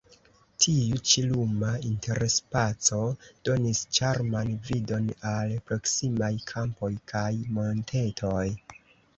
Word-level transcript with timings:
Tiu 0.63 0.95
ĉi 1.09 1.23
luma 1.31 1.73
interspaco 1.89 3.01
donis 3.49 3.83
ĉarman 3.99 4.51
vidon 4.71 5.13
al 5.35 5.55
proksimaj 5.69 6.31
kampoj 6.55 6.93
kaj 7.13 7.31
montetoj. 7.61 8.45